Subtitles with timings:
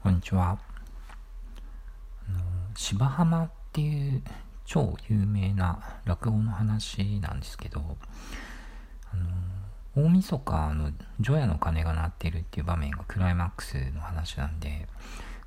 [0.00, 0.56] こんにちは。
[2.28, 2.38] あの
[2.76, 4.22] 芝浜っていう
[4.64, 7.80] 超有名な落語の話なんですけど、
[9.12, 14.86] あの大晦日の除夜の鐘が鳴ってるっていう場面がクライマックスの話なんで、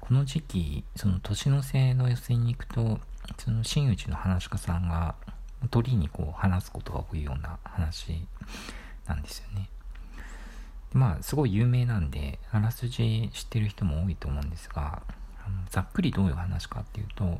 [0.01, 2.99] この時期、その年の瀬の寄せに行くと、
[3.37, 5.15] その真打ちの話家さんが
[5.69, 8.27] 鳥にこう話すことが多いような話
[9.07, 9.69] なんですよね。
[10.93, 15.01] まあ、すごい有名なんで、あらすじ知ってる人も多いと思うんですが、
[15.45, 17.39] あのざっくりどういう話かっていうと、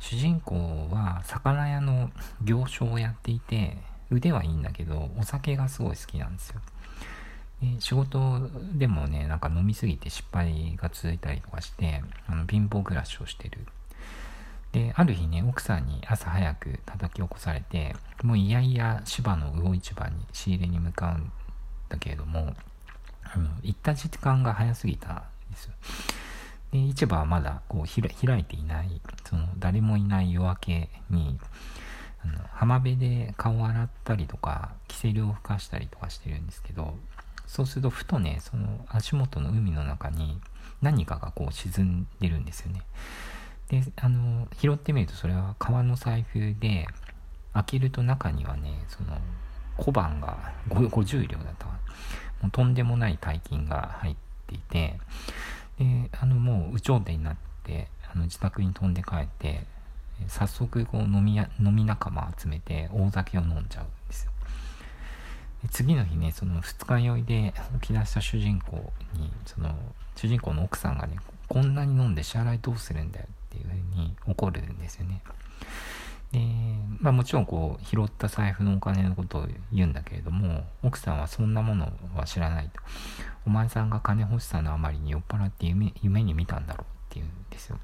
[0.00, 2.10] 主人公は魚屋の
[2.42, 3.76] 行商をやっていて、
[4.10, 6.60] 腕はいいんだけど、お酒がすごい好きなんですよ。
[7.60, 13.66] で仕事でもね、なんか飲みすぎて失敗が続いたりとかして、あの貧乏暮らしをしてる。
[14.72, 21.32] で、ある日ね、奥さんに朝早く叩き起こされて、もういやいや芝の魚市場に仕入れに向かうん
[21.90, 22.56] だけれども、
[23.22, 25.72] あの行った時間が早すぎたんですよ。
[26.72, 31.38] で、市場はまだこう開いていない、その誰もいない夜明けに、
[32.24, 36.96] あの浜辺で顔を洗ったりとか、キセルを吹かしたりとかしてるんですけど、
[37.46, 40.40] そうするとふとね、その足元の海の中に
[40.80, 42.82] 何かがこう沈んでるんですよね。
[43.68, 46.86] で、あの、拾ってみるとそれは革の財布で、
[47.52, 49.18] 開けると中にはね、その
[49.80, 54.98] 小判が50両だったもうとんでもない大金が入っていて
[55.78, 59.64] であのもう有頂天になってあの自宅に飛んで帰って
[60.28, 64.32] 早速こう飲みや飲み仲間集めて大酒を飲んじゃうんですよ。
[65.62, 69.74] で次の日ねその二日酔いで起き出した主人公にその
[70.16, 71.16] 主人公の奥さんがね
[71.48, 75.22] こんなに飲んで支払いどうするんだよっていうふうに怒るんですよね。
[76.32, 76.38] で、
[77.00, 82.80] まあもちろんこう、拾った財布のお金のことを言うんだけれども、奥さんはそんなものは知らないと。
[83.46, 87.78] お前さんが金欲しさのあまりに酔っ払って夢夢に見たんだろうっていうんですよ。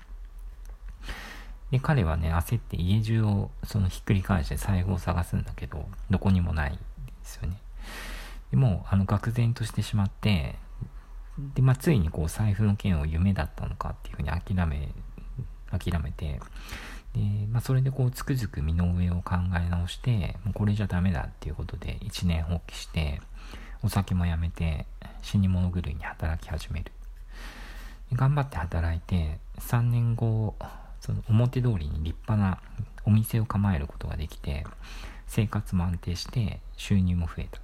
[1.70, 6.80] で、彼はね、焦って家中をそのひっくり返して財布を探すんだけど、どこにもないんで
[7.23, 7.61] すよね。
[8.51, 10.57] でもう、あの、愕然としてしまって、
[11.55, 14.89] で、まあ、ついにこう、財布の件を夢だったのかっていうふうに諦め、
[15.70, 16.40] 諦めて、
[17.16, 23.20] で、まあ、それでこうつくづく身の上を考え直してもうこれじゃダメだっていうことで一年放棄して
[23.82, 24.86] お酒もやめて
[25.22, 26.92] 死に物狂いに働き始める。
[28.12, 30.54] 頑張って働いて3年後
[31.00, 32.60] その表通りに立派な
[33.04, 34.64] お店を構えることができて
[35.27, 37.60] 生活も安定して収入も増えた。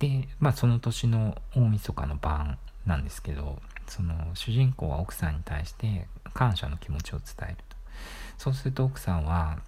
[0.00, 7.73] でまあその年の大晦日の晩なんですけどその主人公は奥さんに対して感謝の気持ちを伝えると。
[8.38, 9.58] そうすると奥さんは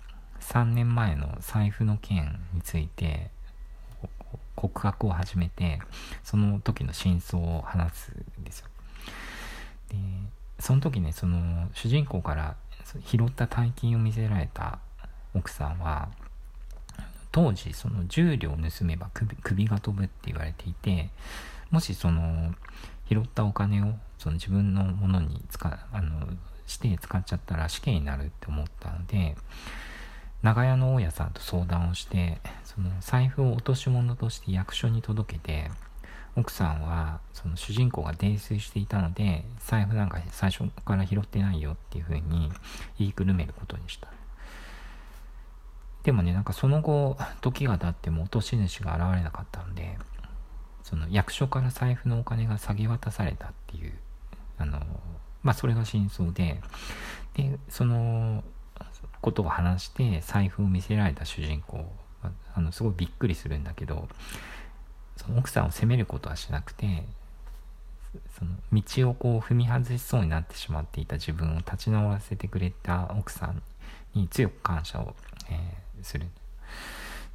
[0.41, 3.31] 3年前の財布の件について
[4.54, 5.81] 告白を始めて
[6.25, 8.66] その時の真相を話すんですよ。
[9.91, 9.97] で
[10.59, 12.56] その時ねその主人公から
[13.04, 14.78] 拾った大金を見せられた
[15.34, 16.08] 奥さんは
[17.31, 19.10] 当時その10両盗めば
[19.43, 21.10] 首が飛ぶって言われていて
[21.70, 22.54] もしその
[23.08, 26.26] 拾ったお金をその自分のものに使あの
[26.66, 29.37] して使っちゃったら死刑になるって思ったので
[30.43, 35.71] 長屋の大家さんと相談をしてその財布を落とし物として役所に届けて
[36.37, 42.53] 奥さんはその主人公が泥酔していたので財布なんか最初から拾ってないよっていうふうに
[42.99, 44.09] 言いくるめることにした。
[46.03, 49.99] でもねなんかその後時が経っても落とし主が現れなかったので
[50.84, 53.93] その役所から財布のお金が下げ渡されたっていう
[54.59, 54.81] あの
[55.47, 56.61] まあそれが真相で、
[57.34, 58.43] で、その
[59.21, 61.87] ことを話して財布を見せられた主人公、
[62.55, 64.09] あのすごいびっくりするんだけど、
[65.17, 67.05] その奥さんを責めることはしなくて、
[68.37, 73.62] その道をこう踏み外しそうになってしまっていた自分を立ち直らせてくれた奥さん
[74.15, 75.15] に強く感謝を、
[75.49, 76.27] えー、する。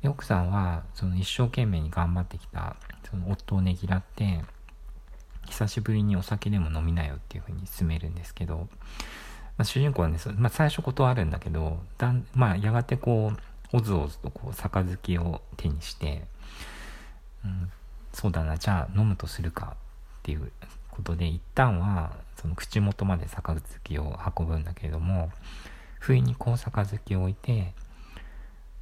[0.02, 2.76] で奥さんはその一生懸命に頑張ってきた
[3.10, 4.44] その夫をねぎらって
[5.48, 8.68] 久しぶりにお酒でも飲みなよっていう風に勧めるんですけど、ま
[9.60, 16.26] あ、主人公はね、まあ、最初断るんだけどだん、まあ、やがてこうおずおずとこう杯を手にして、
[17.46, 17.72] うん、
[18.14, 20.52] そうだなじゃあ飲むとするかっていう
[20.90, 25.32] ことで一旦はその口元まで杯を運ぶんだけれども
[26.00, 27.74] 不意にこう杯を置いて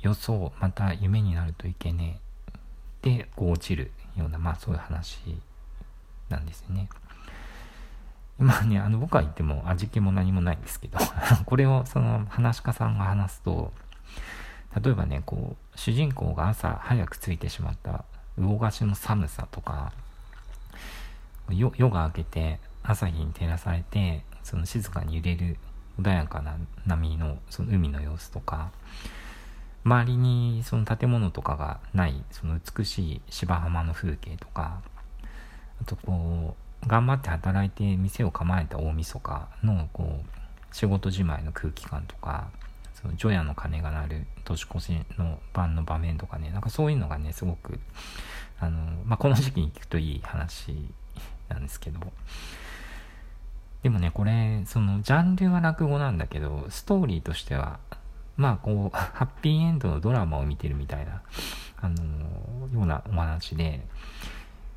[0.02, 2.20] 予想また夢になるといけね
[3.04, 5.20] えでこう落ちるようなまあそういう話
[6.30, 6.90] なんですよね。
[8.38, 10.98] まあね、あの僕は言っても味気も何もないんですけど
[11.46, 13.74] これをその話し家さんが話すと、
[14.82, 18.06] 例えばね、こう、主人公が朝早く着いてしまった
[18.38, 19.92] 魚菓子の寒さとか、
[21.52, 25.58] 夜が明けて朝日に照らされてその静かに揺れる
[26.00, 28.72] 穏やかな波のその海の様子とか
[29.84, 34.82] 周りにその建物とかがないその美しい芝浜の風景とか
[35.82, 36.56] あとこ
[36.86, 42.50] う頑張って働いて店を構えた大晦日のこう仕事じまいの空気感とか
[42.94, 47.80] その除夜の鐘が鳴る年越しの晩の場面とかねなんかそういうのがねすごく
[48.60, 50.74] あの、まあ、この時期に聞くといい話
[51.48, 52.00] なんですけど。
[53.82, 57.80] でもねこれそのジャンルは落語なんだけどストーリーとしては
[58.36, 61.22] まあこうハッピーエンドのドラマを見てるみたいな
[61.82, 61.96] あの
[62.74, 63.86] ようなお話で、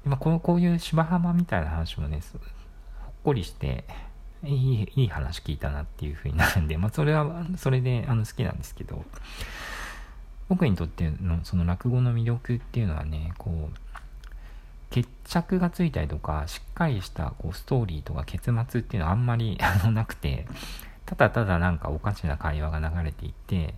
[0.05, 3.85] まあ、こうこういう芝浜みたいな話もねほっこりして
[4.45, 9.05] いいいい話聞いたなっていう風になるんで、まあ、それはそれであの好きなんですけど
[10.49, 13.79] 僕にとってのその落語の魅力っていうのはねこう
[14.91, 20.47] 決着がついたりとかしっかりしたこうストーリーとか結末っていうのはあんまり あのなくて
[21.07, 23.75] ただただなんかおかしな会話が流れていて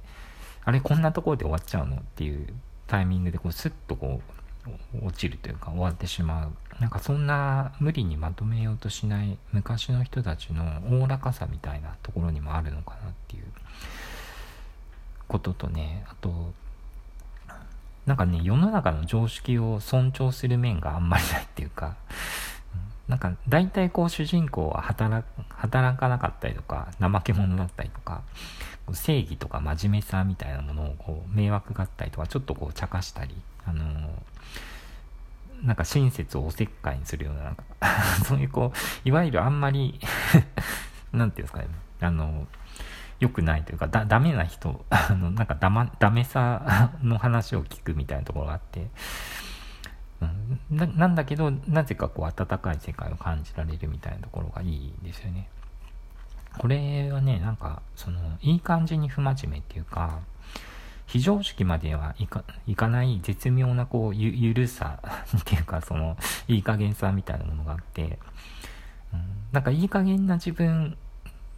[0.65, 2.53] あれこんなところで終わっちゃうのっていう
[2.87, 4.44] タイミングでこうスッとこう
[5.03, 6.53] 落ちるというか終わってしまう。
[6.81, 13.45] なんかそんな無理にまとめようとしない昔の人たちのおおらかさみたいなところにもあるのかなっていう。
[15.27, 16.53] こととねあと
[18.07, 21.97] なんかね世の中の常識を尊重する面があんまりないっていうか。
[23.09, 28.23] なんか大体こう主人公は働働かなかったりとか怠け者だったりとか。
[28.93, 33.35] 正義とか真面目さみたいなものをこう迷惑があったりとかちょっとこう茶化したり
[33.65, 37.65] あのー、なんか親切をおせっかいにするようななんか
[38.27, 39.99] そういうこういわゆるあんまり
[41.13, 41.69] なんていうんですかね
[42.01, 42.47] あの
[43.21, 48.89] 良くないというかだダメな人あのなんかダマダメさの話を聞くみたいなところがあって
[50.71, 55.49] うん、なんだけどなぜかこう温かい世界を感じられるみたいなところがいいですよね。
[56.59, 60.21] これはねなんかそのいい感じに不真面目っていうか
[61.07, 65.01] 非常識まではいかいかない絶妙なこうゆゆるさ
[65.39, 66.17] っていうかその
[66.49, 68.19] いい加減さみたいなものがあって、
[69.13, 69.23] うん、
[69.53, 70.97] なんかいい加減な自分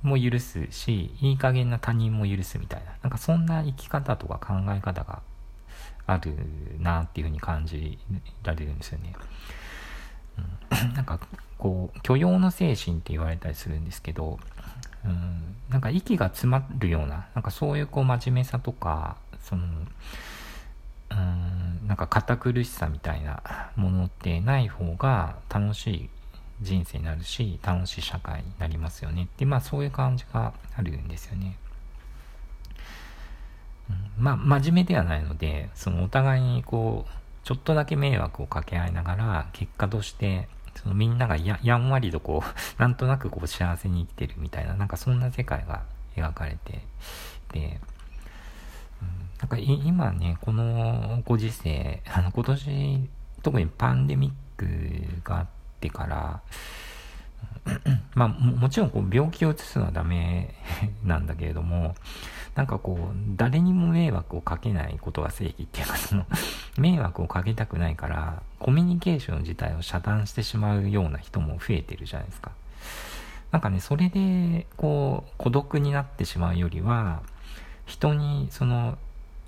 [0.02, 5.22] も許すしいい加減な他人も許すみたいななんかそんな生き方とか考え方が
[6.06, 6.34] ある
[6.78, 7.99] なっていうふうに感じ
[8.42, 9.12] られるんですよね。
[10.38, 11.19] うん、 なんか
[11.66, 14.38] こう許容の精神って言われたりするんですけど、
[15.04, 19.64] うん、なんか息が詰まるようななんかそういうこう真面目さとかその
[21.10, 23.42] うんなんか堅苦しさみたいな
[23.74, 26.08] ものってない方が楽しい
[26.62, 31.58] 人生になるし楽しい社会になりますよねってまあそういう感じがあるんですよね。
[34.18, 37.10] まあ、真面目ではないので、そのお互いにこう、
[37.46, 42.50] ちょっとだけ迷惑をかけ合いながら、結果として、そのみんながやんわりとこう、
[42.81, 45.82] なんとなくこう幸せに生きてるみたいな、なんかそんな世界が
[46.17, 46.84] 描かれて
[47.49, 47.81] て、
[49.00, 49.08] うん、
[49.40, 53.11] なんか今ね、このご時世、あの今年、
[53.43, 55.46] 特にパンデミックがあっ
[55.81, 56.43] てから、
[58.14, 60.55] まあも、もちろんこう病気を移すのはダメ
[61.05, 61.94] なんだけれども、
[62.56, 66.26] なんかこう、誰にも迷惑をかけないことが正義っていうか、その、
[66.79, 72.53] 迷惑をかけたくないから、コミュニケーション自体を遮断してしまうような人も増えてるじゃないですか。
[73.53, 77.23] なんかね、それで、こう、孤独になってしまうよりは、
[77.85, 78.97] 人に、その、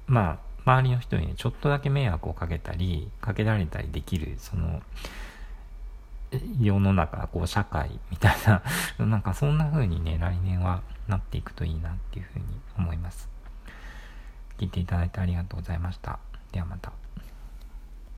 [0.06, 4.82] まあ、周りの人にちょっとだけ迷惑をかけたり、かけられたりできる、その、
[6.60, 8.62] 世の中、こう、社会みたいな、
[9.06, 13.28] なんかそんな風にね、来年はなっていくといいなっていう風に思います。
[14.58, 16.18] 聞いていただいてありがとうございました。
[16.52, 16.92] ではまた。